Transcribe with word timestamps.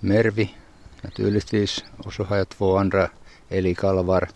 Mervi 0.00 0.54
naturligtvis 1.02 1.84
och 1.96 2.12
så 2.12 2.24
har 2.24 2.36
jag 2.36 2.48
två 2.48 2.76
andra 2.76 3.10
älgkalvar 3.48 4.28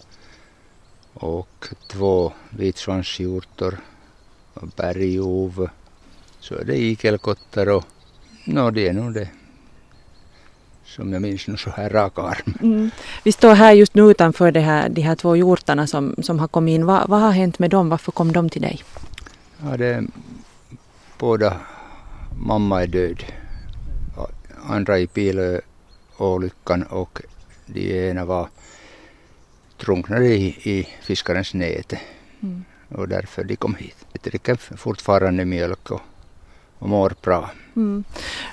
och 1.15 1.69
två 1.87 2.33
vitsvanshjortor 2.51 3.79
och 4.55 4.69
bergov. 4.77 5.69
Så 6.41 6.55
är 6.55 6.65
det 6.65 6.77
igelkottar 6.77 7.69
och 7.69 7.85
no, 8.45 8.71
det 8.71 8.89
är 8.89 8.93
nog 8.93 9.15
det 9.15 9.29
som 10.85 11.13
jag 11.13 11.23
minns 11.23 11.49
nu 11.49 11.57
så 11.57 11.71
här 11.71 11.91
rak 11.91 12.19
arm. 12.19 12.55
Mm. 12.63 12.91
Vi 13.23 13.33
står 13.33 13.55
här 13.55 13.73
just 13.73 13.95
nu 13.95 14.03
utanför 14.03 14.53
det 14.53 14.61
här, 14.61 14.89
de 14.89 15.03
här 15.03 15.15
två 15.15 15.37
hjortarna 15.37 15.87
som, 15.87 16.15
som 16.23 16.39
har 16.39 16.49
kommit 16.49 16.73
in. 16.73 16.87
Va, 16.87 17.05
vad 17.09 17.21
har 17.21 17.31
hänt 17.31 17.59
med 17.59 17.71
dem? 17.71 17.89
Varför 17.89 18.13
kom 18.13 18.33
de 18.33 18.49
till 18.49 18.63
dig? 18.63 18.83
Ja, 19.65 19.77
det, 19.77 20.05
båda 21.19 21.57
mamma 22.39 22.83
är 22.83 22.87
död. 22.87 23.25
Andra 24.63 24.99
i 24.99 25.07
bilolyckan 25.07 26.83
och 26.83 27.21
de 27.67 28.09
ena 28.11 28.25
var 28.25 28.49
drunknade 29.77 30.27
i, 30.27 30.47
i 30.47 30.89
fiskarens 31.03 31.55
näte. 31.55 32.01
Mm. 32.43 32.65
Och 32.89 33.09
därför 33.09 33.45
de 33.45 33.57
kom 33.57 33.75
hit. 33.75 33.97
De 34.13 34.31
dricker 34.31 34.55
fortfarande 34.77 35.45
mjölk 35.45 35.91
och, 35.91 36.01
och 36.79 36.89
mår 36.89 37.15
bra. 37.23 37.51
Mm. 37.77 38.05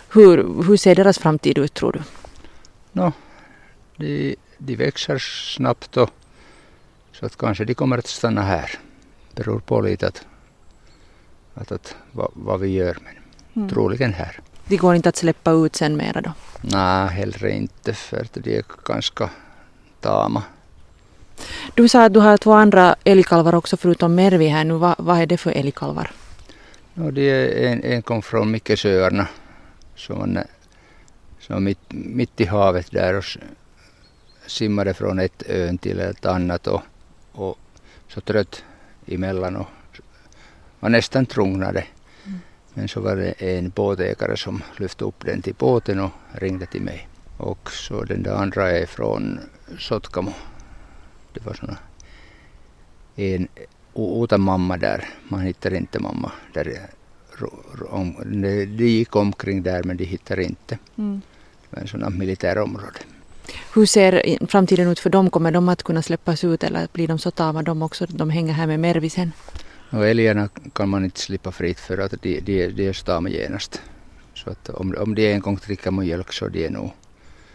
Hur, 0.10 0.64
hur 0.64 0.78
ser 0.78 0.96
deras 0.96 1.20
framtid 1.20 1.58
ut 1.58 1.74
tror 1.74 1.92
du? 1.92 2.02
No, 2.92 3.14
de, 3.98 4.36
de 4.58 4.76
växer 4.76 5.18
snabbt 5.56 5.98
och 5.98 6.10
så 7.12 7.26
att 7.26 7.38
kanske 7.38 7.66
de 7.66 7.74
kommer 7.74 7.98
att 7.98 8.08
stanna 8.08 8.42
här. 8.42 8.80
Beror 9.36 9.60
på 9.60 9.82
lite 9.82 10.08
att, 10.08 10.26
att, 11.54 11.72
att 11.72 11.96
vad, 12.12 12.32
vad 12.34 12.60
vi 12.60 12.68
gör, 12.68 12.98
men 13.04 13.14
mm. 13.56 13.70
troligen 13.70 14.14
här. 14.14 14.40
De 14.70 14.78
går 14.78 14.96
inte 14.96 15.10
att 15.10 15.16
släppa 15.16 15.52
ut 15.52 15.76
sen 15.76 15.98
mera 15.98 16.22
då? 16.22 16.34
Nej, 16.62 17.08
hellre 17.08 17.52
inte 17.52 17.94
för 17.94 18.22
att 18.22 18.34
de 18.34 18.58
är 18.58 18.64
ganska 18.86 19.30
tama. 20.02 20.44
Du 21.74 21.90
sa 21.90 22.04
att 22.04 22.14
du 22.14 22.20
har 22.20 22.38
två 22.38 22.54
andra 22.54 22.96
älgkalvar 23.04 23.56
också 23.56 23.78
förutom 23.78 24.16
Mervi 24.16 24.48
här 24.48 24.64
nu. 24.64 24.74
Va, 24.74 24.96
vad 24.98 25.22
är 25.22 25.26
det 25.26 25.38
för 25.38 25.52
älgkalvar? 25.52 26.12
No, 26.94 27.12
det 27.12 27.22
är 27.22 27.72
en, 27.72 27.84
en 27.84 28.02
kom 28.02 28.22
från 28.22 28.52
Mikkesöarna 28.52 29.28
som, 29.96 30.40
som 31.40 31.64
mitt, 31.64 31.80
mitt 31.90 32.42
i 32.42 32.46
havet 32.46 32.92
där 32.92 33.14
och 33.14 33.26
simmade 34.48 34.94
från 34.94 35.20
ett 35.20 35.44
ön 35.50 35.78
till 35.78 36.00
ett 36.00 36.26
annat 36.26 36.68
och, 36.68 36.82
och 37.32 37.58
så 38.08 38.22
trött 38.22 38.64
emellan 39.08 39.56
och 39.56 39.68
var 40.80 40.90
nästan 40.90 41.26
trungnade. 41.26 41.84
Men 42.80 42.88
så 42.88 43.00
var 43.00 43.16
det 43.16 43.32
en 43.32 43.70
båtägare 43.70 44.38
som 44.38 44.64
lyfte 44.78 45.06
upp 45.06 45.26
den 45.26 45.42
till 45.42 45.54
båten 45.58 46.00
och 46.00 46.12
ringde 46.32 46.66
till 46.66 46.82
mig. 46.82 47.08
Och 47.38 47.72
så 47.72 48.04
den 48.04 48.24
där 48.24 48.34
andra 48.34 48.72
är 48.72 48.86
från 48.86 49.40
Sotkamo. 49.80 50.34
Det 51.34 51.46
var 51.46 51.54
såna 51.54 51.78
en 53.16 53.48
utan 54.24 54.42
mamma 54.42 54.78
där. 54.78 55.08
Man 55.28 55.40
hittar 55.40 55.74
inte 55.74 56.00
mamma 56.00 56.32
där. 56.54 56.90
De 58.78 58.88
gick 58.88 59.16
omkring 59.16 59.64
där 59.64 59.84
men 59.84 59.98
de 59.98 60.04
hittar 60.06 60.40
inte. 60.40 60.78
Mm. 60.98 61.22
Det 61.62 61.76
var 61.76 61.82
en 61.82 61.88
sån 61.88 62.18
militärområde. 62.18 63.00
Hur 63.76 63.86
ser 63.86 64.48
framtiden 64.48 64.88
ut 64.88 65.00
för 65.00 65.10
dem? 65.10 65.30
Kommer 65.30 65.52
de 65.52 65.70
att 65.70 65.84
kunna 65.84 66.02
släppas 66.02 66.44
ut 66.44 66.64
eller 66.64 66.88
blir 66.94 67.08
de 67.08 67.20
så 67.20 67.32
tama 67.32 67.64
de 67.64 67.82
också? 67.82 68.06
De 68.06 68.30
hänger 68.30 68.54
här 68.54 68.68
med 68.68 68.80
Mervisen? 68.80 69.32
Och 69.90 70.08
älgarna 70.08 70.50
kan 70.74 70.90
man 70.90 71.04
inte 71.04 71.20
slippa 71.20 71.52
fritt 71.52 71.80
för 71.80 71.98
att 71.98 72.12
de, 72.22 72.40
de, 72.40 72.68
de 72.68 72.88
är 72.88 72.94
stama 72.94 73.30
genast. 73.30 73.82
Så 74.34 74.50
att 74.50 74.70
om, 74.70 74.96
om 75.00 75.16
de 75.16 75.34
en 75.34 75.40
gång 75.40 75.56
dricker 75.66 75.92
mjölk 75.92 76.34
så 76.34 76.48
de 76.48 76.66
är 76.66 76.70
nog 76.70 76.92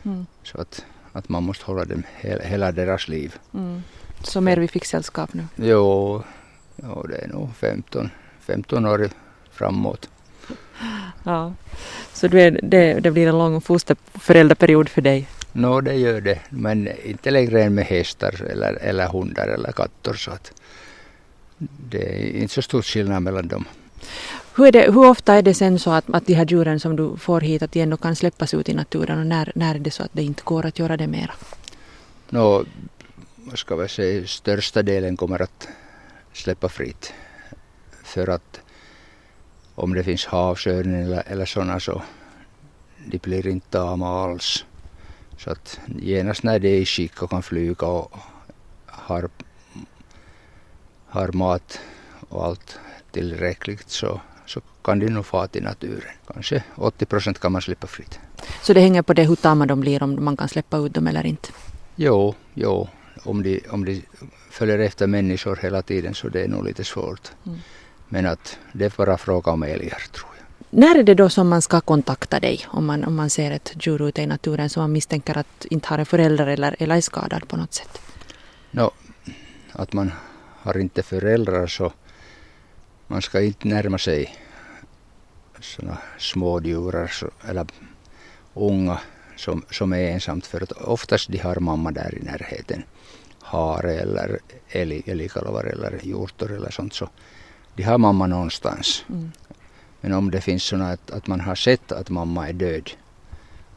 mm. 0.03 0.27
så 0.43 0.61
att, 0.61 0.85
att 1.13 1.29
man 1.29 1.43
måste 1.43 1.65
hålla 1.65 1.85
dem 1.85 2.03
hela, 2.17 2.43
hela 2.43 2.73
deras 2.73 3.09
liv. 3.09 3.35
Mm. 3.55 3.83
Så 4.23 4.41
Mervi 4.41 4.69
fick 4.69 4.85
sällskap 4.85 5.35
nu? 5.35 5.47
Jo, 5.57 6.23
jo 6.77 7.03
det 7.03 7.17
är 7.17 7.29
nog 7.29 7.57
15, 7.57 8.11
15 8.41 8.87
år 8.87 9.09
framåt. 9.51 10.09
Ja, 11.25 11.53
så 12.13 12.29
det, 12.29 12.51
det, 12.51 13.01
det 13.01 13.11
blir 13.11 13.29
en 13.29 13.39
lång 13.39 13.61
fosterföräldraperiod 13.61 14.89
för 14.89 15.03
dig? 15.03 15.29
No, 15.53 15.81
det 15.81 15.95
gör 15.95 16.21
det, 16.21 16.41
men 16.51 16.89
inte 17.05 17.31
längre 17.31 17.63
än 17.63 17.75
med 17.75 17.85
hästar 17.85 18.43
eller, 18.51 18.79
eller 18.81 19.09
hundar 19.09 19.49
eller 19.49 19.73
katter. 19.73 20.15
Så 20.15 20.31
att 20.31 20.53
det 21.59 22.03
är 22.03 22.43
inte 22.43 22.55
så 22.55 22.63
stor 22.63 22.83
skillnad 22.83 23.23
mellan 23.23 23.49
dem. 23.49 23.65
Hur, 24.57 24.73
det, 24.73 24.93
hur, 24.93 25.07
ofta 25.09 25.35
är 25.35 25.43
det 25.43 25.55
sen 25.55 25.79
så 25.79 25.91
att, 25.91 26.05
att 26.11 26.27
de 26.27 26.35
här 26.35 26.47
djuren 26.47 26.81
som 26.81 26.97
du 26.97 27.17
får 27.17 27.41
hit 27.41 27.63
att 27.63 27.73
de 27.73 27.81
ändå 27.81 27.97
kan 27.97 28.17
släppas 28.17 28.55
ut 28.55 28.69
i 28.69 28.75
naturen 28.75 29.19
och 29.19 29.27
när, 29.27 29.53
när 29.55 29.75
är 29.75 29.79
det 29.79 29.91
så 29.91 30.03
att 30.03 30.13
det 30.13 30.23
inte 30.23 30.43
går 30.45 30.67
att 30.67 30.79
göra 30.79 30.97
det 30.97 31.07
mera? 31.07 31.33
No, 32.31 32.67
vad 33.37 33.59
ska 33.59 33.77
vi 33.77 33.89
säga, 33.89 34.27
största 34.27 34.83
delen 34.83 35.17
kommer 35.17 35.43
att 35.43 35.69
släppa 36.33 36.69
fritt. 36.69 37.13
För 38.05 38.29
att 38.29 38.61
om 39.75 39.95
det 39.95 40.05
finns 40.05 40.27
havsörn 40.27 40.95
eller, 40.95 41.23
eller 41.27 41.47
sådana 41.47 41.81
så 41.81 42.03
de 43.07 43.19
blir 43.19 43.47
inte 43.47 43.69
tama 43.69 44.25
alls. 44.25 44.65
Så 45.39 45.51
att 45.51 45.81
genast 45.87 46.43
när 46.43 46.59
de 46.59 46.69
är 46.69 46.81
i 46.81 46.87
skick 46.87 47.23
och 47.23 47.31
kan 47.31 47.43
flyga 47.43 47.87
och 47.87 48.19
har, 48.87 49.29
har 51.15 51.33
mat 51.33 51.81
och 52.29 52.45
allt 52.45 52.79
tillräckligt 53.11 53.91
så, 53.91 54.21
så 54.47 54.61
kan 54.83 54.99
de 54.99 55.11
nog 55.11 55.27
fara 55.27 55.49
till 55.49 55.63
naturen. 55.63 56.15
Kanske 56.35 56.63
80 56.77 57.07
procent 57.07 57.39
kan 57.39 57.53
man 57.53 57.63
släppa 57.63 57.87
fritt. 57.87 58.19
Så 58.63 58.73
det 58.73 58.81
hänger 58.81 59.03
på 59.03 59.13
det 59.13 59.25
hur 59.25 59.37
tama 59.37 59.67
de 59.67 59.81
blir 59.81 60.03
om 60.03 60.25
man 60.25 60.37
kan 60.37 60.49
släppa 60.49 60.77
ut 60.77 60.95
dem 60.95 61.07
eller 61.07 61.27
inte? 61.27 61.49
Jo, 61.97 62.35
jo. 62.55 62.89
Om 63.25 63.43
de, 63.43 63.61
om 63.71 63.85
de 63.85 64.03
följer 64.51 64.79
efter 64.79 65.07
människor 65.07 65.59
hela 65.63 65.83
tiden 65.83 66.15
så 66.15 66.29
det 66.29 66.43
är 66.43 66.49
nog 66.49 66.65
lite 66.65 66.85
svårt. 66.85 67.33
Mm. 67.47 67.59
Men 68.09 68.27
att 68.27 68.59
det 68.73 68.85
är 68.85 68.93
bara 68.97 69.19
fråga 69.19 69.53
om 69.53 69.63
älgar 69.63 70.03
tror 70.13 70.31
jag. 70.39 70.47
När 70.71 70.99
är 70.99 71.03
det 71.03 71.15
då 71.15 71.29
som 71.29 71.49
man 71.49 71.63
ska 71.63 71.81
kontakta 71.81 72.41
dig 72.41 72.67
om 72.67 72.87
man, 72.87 73.05
om 73.05 73.15
man 73.15 73.31
ser 73.31 73.51
ett 73.51 73.73
djur 73.87 74.09
ute 74.09 74.23
i 74.23 74.27
naturen 74.27 74.71
som 74.71 74.83
man 74.83 74.93
misstänker 74.93 75.39
att 75.39 75.65
inte 75.71 75.89
har 75.89 75.99
en 75.99 76.07
förälder 76.07 76.47
eller, 76.47 76.77
eller 76.79 76.97
är 76.97 77.01
skadad 77.01 77.49
på 77.49 77.57
något 77.57 77.75
sätt? 77.75 78.01
No, 78.71 78.91
att 79.73 79.93
man 79.93 80.13
har 80.65 80.79
inte 80.79 81.03
föräldrar 81.03 81.67
så 81.67 81.93
man 83.07 83.23
ska 83.23 83.43
inte 83.43 83.69
närma 83.69 83.99
sig 83.99 84.37
sådana 85.61 85.99
smådjur 86.19 87.11
eller 87.49 87.67
unga 88.55 89.01
som, 89.37 89.65
som 89.71 89.93
är 89.93 90.11
ensamt 90.11 90.47
för 90.47 90.63
att 90.63 90.73
oftast 90.73 91.29
de 91.29 91.39
har 91.39 91.57
mamma 91.57 91.91
där 91.91 92.19
i 92.19 92.25
närheten. 92.25 92.83
Hare 93.41 93.95
eller 93.95 94.39
älg, 94.69 95.03
älgkalvar 95.07 95.65
eller 95.65 96.01
hjortor 96.03 96.53
eller 96.53 96.71
sånt 96.71 96.95
så 96.95 97.09
de 97.75 97.83
har 97.83 97.99
mamma 97.99 98.27
någonstans. 98.27 99.05
Mm. 99.09 99.33
Men 100.01 100.13
om 100.13 100.31
det 100.31 100.41
finns 100.41 100.65
sådana 100.65 100.91
att, 100.91 101.11
att 101.11 101.27
man 101.27 101.41
har 101.41 101.55
sett 101.55 101.93
att 101.93 102.11
mamma 102.11 102.49
är 102.49 102.53
död 102.53 102.91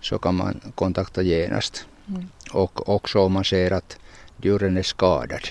så 0.02 0.18
kan 0.18 0.36
man 0.36 0.62
kontakta 0.76 1.22
genast. 1.22 1.86
Mm. 2.08 2.28
Och 2.52 2.90
också 2.90 3.20
om 3.20 3.34
man 3.34 3.44
ser 3.44 3.72
att 3.72 3.98
djuren 4.42 4.78
är 4.78 4.84
skadad, 4.84 5.48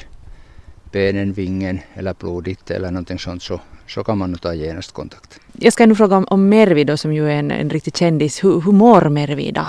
benen, 0.93 1.33
vingen 1.33 1.81
eller 1.95 2.15
blodigt 2.15 2.71
eller 2.71 2.91
någonting 2.91 3.19
sånt 3.19 3.43
så, 3.43 3.61
så 3.87 4.05
kan 4.05 4.19
man 4.19 4.39
ta 4.39 4.55
genast 4.55 4.93
kontakt. 4.93 5.41
Jag 5.53 5.73
ska 5.73 5.87
nu 5.87 5.95
fråga 5.95 6.17
om, 6.17 6.27
om 6.31 6.49
Mervi 6.49 6.85
då 6.85 6.97
som 6.97 7.13
ju 7.13 7.31
är 7.31 7.37
en, 7.37 7.51
en 7.51 7.71
riktig 7.71 7.97
kändis. 7.97 8.45
Hur, 8.45 8.61
hur 8.61 8.73
mår 8.73 9.09
Mervi 9.09 9.45
idag? 9.45 9.69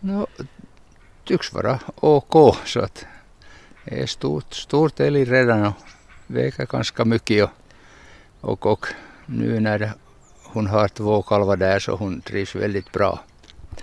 No, 0.00 0.26
tycks 1.24 1.52
vara 1.52 1.78
OK 2.00 2.56
så 2.64 2.80
att 2.80 3.06
det 3.84 4.02
är 4.02 4.06
stort, 4.06 4.54
stort 4.54 5.00
älg 5.00 5.24
redan 5.24 5.66
och 5.66 5.74
väger 6.26 6.66
ganska 6.66 7.04
mycket 7.04 7.44
och, 8.40 8.50
och, 8.50 8.66
och 8.66 8.86
nu 9.26 9.60
när 9.60 9.92
hon 10.44 10.66
har 10.66 10.88
två 10.88 11.22
kalvar 11.22 11.56
där 11.56 11.78
så 11.78 11.96
hon 11.96 12.20
trivs 12.20 12.54
väldigt 12.54 12.92
bra. 12.92 13.20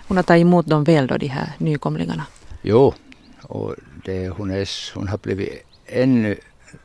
Hon 0.07 0.17
har 0.17 0.23
tagit 0.23 0.41
emot 0.41 0.67
dem 0.67 0.83
väl 0.83 1.07
då, 1.07 1.17
de 1.17 1.27
här 1.27 1.49
nykomlingarna? 1.57 2.25
Jo, 2.61 2.93
och 3.41 3.75
det, 4.05 4.29
hon, 4.29 4.51
är, 4.51 4.69
hon 4.95 5.07
har 5.07 5.17
blivit 5.17 5.63
ännu 5.85 6.37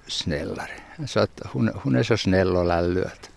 snällare. 0.07 0.71
Så 1.07 1.21
att 1.21 1.41
hon, 1.45 1.71
hon 1.83 1.97
är 1.97 2.03
så 2.03 2.17
snäll 2.17 2.57
och 2.57 2.65
lällu 2.65 3.05
att, 3.05 3.31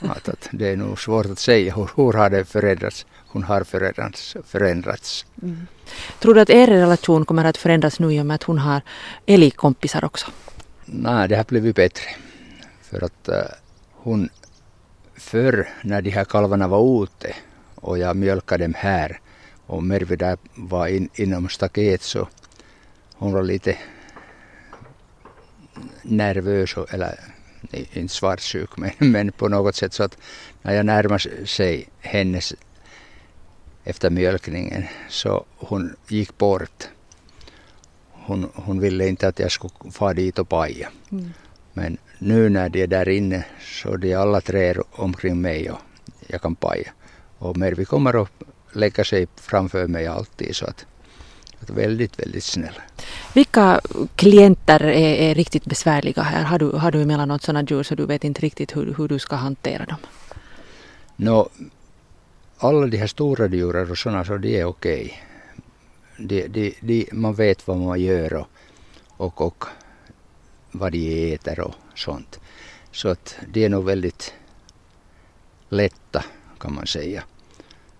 att, 0.00 0.28
att, 0.28 0.48
det 0.50 0.68
är 0.68 0.76
nog 0.76 1.00
svårt 1.00 1.26
att 1.26 1.38
säga 1.38 1.74
hur, 1.74 1.90
hur 1.96 2.12
har 2.12 2.30
det 2.30 2.44
förändrats. 2.44 3.06
Hon 3.28 3.42
har 3.42 3.64
förändrats. 3.64 4.36
förändrats. 4.44 5.26
Mm. 5.42 5.66
Tror 6.18 6.34
du 6.34 6.40
att 6.40 6.50
er 6.50 6.66
relation 6.66 7.24
kommer 7.24 7.44
att 7.44 7.56
förändras 7.56 7.98
nu 7.98 8.14
i 8.14 8.20
och 8.20 8.26
med 8.26 8.34
att 8.34 8.42
hon 8.42 8.58
har 8.58 8.82
älgkompisar 9.26 10.04
också? 10.04 10.26
Nej, 10.84 11.28
det 11.28 11.36
har 11.36 11.44
blivit 11.44 11.76
bättre. 11.76 12.04
För 12.82 13.04
att 13.04 13.28
uh, 13.28 13.34
hon 13.92 14.28
förr 15.16 15.68
när 15.82 16.02
de 16.02 16.10
här 16.10 16.24
kalvarna 16.24 16.68
var 16.68 17.04
ute 17.04 17.34
och 17.74 17.98
jag 17.98 18.16
mjölkade 18.16 18.64
dem 18.64 18.74
här 18.76 19.20
och 19.66 19.82
Mervi 19.82 20.16
där 20.16 20.38
var 20.54 20.86
in, 20.86 21.08
inom 21.14 21.48
staket 21.48 22.02
så 22.02 22.28
hon 23.14 23.32
var 23.32 23.42
lite 23.42 23.78
nervös 26.02 26.74
eller 26.90 27.18
inte 27.72 28.14
svartsjuk 28.14 28.70
men, 28.76 28.92
men 28.98 29.32
på 29.32 29.48
något 29.48 29.74
sätt 29.74 29.92
så 29.92 30.02
att 30.02 30.18
när 30.62 30.74
jag 30.74 30.86
närmade 30.86 31.46
sig 31.46 31.88
hennes 32.00 32.54
efter 33.84 34.10
mjölkningen 34.10 34.84
så 35.08 35.44
hon 35.56 35.96
gick 36.08 36.38
bort. 36.38 36.88
Hon, 38.12 38.50
hon 38.54 38.80
ville 38.80 39.08
inte 39.08 39.28
att 39.28 39.38
jag 39.38 39.52
skulle 39.52 39.72
fara 39.90 40.14
dit 40.14 40.38
och 40.38 40.48
paja. 40.48 40.88
Mm. 41.12 41.32
Men 41.72 41.98
nu 42.18 42.48
när 42.48 42.68
de 42.68 42.82
är 42.82 42.86
där 42.86 43.08
inne 43.08 43.44
så 43.60 43.92
är 43.92 43.96
de 43.96 44.14
alla 44.14 44.40
tre 44.40 44.74
omkring 44.92 45.40
mig 45.40 45.70
och 45.70 45.78
jag 46.26 46.42
kan 46.42 46.54
paja. 46.54 46.92
Och 47.38 47.56
Mervi 47.56 47.84
kommer 47.84 48.22
att 48.22 48.30
lägga 48.72 49.04
sig 49.04 49.26
framför 49.36 49.86
mig 49.86 50.06
alltid 50.06 50.56
så 50.56 50.66
att 50.66 50.86
väldigt, 51.60 52.18
väldigt 52.18 52.44
snäll. 52.44 52.74
Vilka 53.34 53.80
klienter 54.16 54.82
är, 54.82 55.30
är, 55.30 55.34
riktigt 55.34 55.64
besvärliga 55.64 56.22
här? 56.22 56.44
Har 56.44 56.58
du, 56.58 56.70
har 56.70 56.90
du 56.90 57.02
emellanåt 57.02 57.42
sådana 57.42 57.66
djur 57.68 57.82
så 57.82 57.94
du 57.94 58.06
vet 58.06 58.24
inte 58.24 58.40
riktigt 58.40 58.76
hur, 58.76 58.94
hur 58.98 59.08
du 59.08 59.18
ska 59.18 59.36
hantera 59.36 59.84
dem? 59.84 59.98
No, 61.16 61.48
alla 62.58 62.86
de 62.86 62.98
här 62.98 63.06
stora 63.06 63.46
djuren 63.46 63.90
och 63.90 63.98
sådana 63.98 64.24
så 64.24 64.36
de 64.36 64.60
är 64.60 64.64
okej. 64.64 65.22
De, 66.16 66.48
de, 66.48 66.74
de, 66.80 67.08
man 67.12 67.34
vet 67.34 67.66
vad 67.66 67.76
man 67.76 68.00
gör 68.00 68.34
och, 68.34 68.48
och, 69.16 69.40
och 69.40 69.64
vad 70.70 70.92
de 70.92 71.34
äter 71.34 71.60
och 71.60 71.74
sånt. 71.94 72.40
Så 72.92 73.08
att 73.08 73.36
de 73.52 73.64
är 73.64 73.68
nog 73.68 73.84
väldigt 73.84 74.34
lätta 75.68 76.24
kan 76.58 76.74
man 76.74 76.86
säga. 76.86 77.24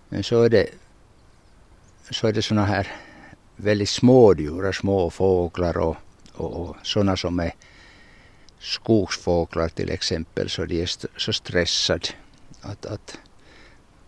Men 0.09 0.23
så 0.23 0.43
är 0.43 0.49
det, 0.49 0.67
så 2.11 2.27
är 2.27 2.33
det 2.33 2.41
såna 2.41 2.65
här 2.65 2.87
väldigt 3.57 3.89
små 3.89 4.33
djur, 4.33 4.71
små 4.71 5.09
fåglar 5.09 5.77
och, 5.77 5.95
och, 6.33 6.61
och 6.61 6.75
sådana 6.83 7.17
som 7.17 7.39
är 7.39 7.53
skogsfåglar 8.59 9.69
till 9.69 9.89
exempel, 9.89 10.49
så 10.49 10.65
de 10.65 10.81
är 10.81 10.83
st 10.83 11.07
så 11.17 11.33
stressade 11.33 12.07
att, 12.61 12.85
att 12.85 13.19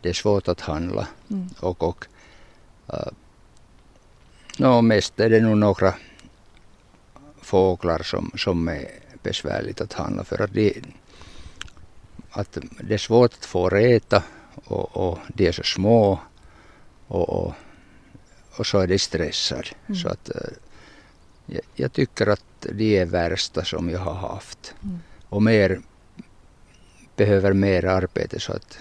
det 0.02 0.10
är 0.10 0.14
svårt 0.14 0.48
att 0.48 0.62
handla. 0.62 1.08
Mm. 1.30 1.50
Och, 1.60 1.84
och 1.84 2.06
uh, 2.94 3.12
no, 4.58 4.82
mest 4.82 5.20
är 5.20 5.30
det 5.30 5.42
nog 5.42 5.58
några 5.58 5.94
fåglar 7.42 8.04
som, 8.04 8.32
som 8.38 8.68
är 8.68 8.88
besvärligt 9.24 9.82
att 9.82 9.94
handla 9.94 10.24
för 10.24 10.42
att, 10.42 10.54
de, 10.54 10.82
att 12.32 12.58
det 12.84 12.94
är 12.94 12.98
svårt 12.98 13.34
att 13.34 13.46
få 13.46 13.70
räta 13.70 14.24
och, 14.66 14.98
och 14.98 15.20
de 15.28 15.48
är 15.48 15.52
så 15.52 15.64
små 15.64 16.20
och, 17.08 17.30
och, 17.30 17.54
och 18.56 18.68
så 18.68 18.80
är 18.80 18.88
de 18.88 19.00
stressade. 19.00 19.68
Mm. 19.88 20.00
Så 20.00 20.08
att, 20.08 20.30
uh, 20.36 20.42
jag, 21.46 21.62
jag, 21.76 21.94
tycker 21.94 22.28
att 22.28 22.44
de 22.60 22.98
är 22.98 23.06
värsta 23.06 23.66
som 23.66 23.90
jag 23.90 24.00
har 24.00 24.14
haft. 24.14 24.74
Mm. 24.84 25.00
Och 25.30 25.44
mer 25.44 25.82
behöver 27.16 27.54
mer 27.54 27.86
arbete 27.86 28.40
så 28.40 28.54
att 28.54 28.78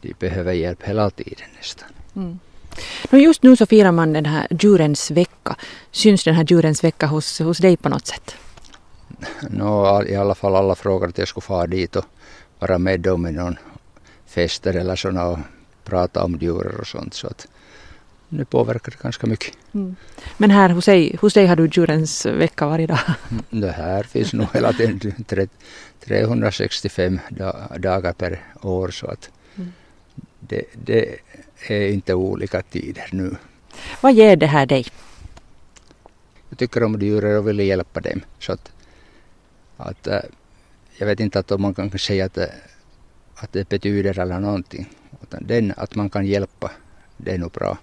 de 0.00 0.14
behöver 0.18 0.52
hjälp 0.52 0.82
hela 0.82 1.10
tiden 1.10 1.48
nästan. 1.56 1.88
Mm. 2.16 2.38
No 3.10 3.18
just 3.18 3.42
nu 3.42 3.56
så 3.56 3.66
firar 3.66 3.92
man 3.92 4.12
den 4.12 4.26
här 4.26 4.46
djurens 4.50 5.10
vecka. 5.10 5.56
Syns 5.90 6.24
den 6.24 6.34
här 6.34 6.44
djurens 6.44 6.84
vecka 6.84 7.06
hos, 7.06 7.38
hos 7.38 7.58
dig 7.58 7.76
på 7.76 7.88
något 7.88 8.06
sätt? 8.06 8.34
No, 9.50 10.02
I 10.02 10.16
alla 10.16 10.34
fall 10.34 10.56
alla 10.56 10.74
frågar 10.74 11.08
att 11.08 11.18
jag 11.18 11.28
skulle 11.28 11.42
fara 11.42 11.66
dit 11.66 11.96
och 11.96 12.04
vara 12.58 12.78
med 12.78 13.00
dem 13.00 13.26
i 13.26 13.32
någon 13.32 13.56
fester 14.26 14.74
eller 14.76 14.96
sådana 14.96 15.26
och 15.26 15.38
prata 15.84 16.24
om 16.24 16.38
djur 16.40 16.76
och 16.80 16.86
sånt. 16.86 17.14
Så 17.14 17.26
att 17.26 17.46
det 18.36 18.44
påverkar 18.44 18.92
det 18.92 19.02
ganska 19.02 19.26
mycket. 19.26 19.54
Mm. 19.74 19.96
Men 20.36 20.50
här 20.50 20.68
hos 20.68 20.84
dig, 20.84 21.16
hos 21.20 21.34
dig 21.34 21.46
har 21.46 21.56
du 21.56 21.68
djurens 21.72 22.26
vecka 22.26 22.66
varje 22.66 22.86
dag? 22.86 22.98
Mm, 23.30 23.60
det 23.60 23.72
här 23.72 24.02
finns 24.02 24.32
nog 24.32 24.46
hela 24.54 24.72
tiden 24.72 25.48
365 26.04 27.20
dagar 27.78 28.12
per 28.12 28.40
år 28.62 28.88
så 28.88 29.06
att 29.06 29.30
mm. 29.56 29.72
det, 30.40 30.62
det 30.72 31.16
är 31.68 31.88
inte 31.88 32.14
olika 32.14 32.62
tider 32.62 33.08
nu. 33.12 33.36
Vad 34.00 34.14
ger 34.14 34.36
det 34.36 34.46
här 34.46 34.66
dig? 34.66 34.86
Jag 36.48 36.58
tycker 36.58 36.82
om 36.82 37.00
djuren 37.00 37.38
och 37.38 37.48
vill 37.48 37.58
hjälpa 37.58 38.00
dem. 38.00 38.20
Så 38.38 38.52
att, 38.52 38.72
att, 39.76 40.06
äh, 40.06 40.20
jag 40.98 41.06
vet 41.06 41.20
inte 41.20 41.38
att 41.38 41.50
om 41.50 41.62
man 41.62 41.74
kan 41.74 41.98
säga 41.98 42.24
att, 42.24 42.38
att 43.34 43.52
det 43.52 43.68
betyder 43.68 44.18
eller 44.18 44.40
någonting. 44.40 44.90
Utan 45.22 45.46
den, 45.46 45.72
att 45.76 45.94
man 45.94 46.10
kan 46.10 46.26
hjälpa, 46.26 46.70
det 47.16 47.30
är 47.30 47.38
nog 47.38 47.52
bra. 47.52 47.78